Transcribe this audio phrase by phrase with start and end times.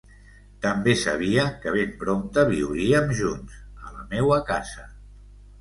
[0.61, 4.91] També sabia que ben prompte viuríem junts, a la meua casa.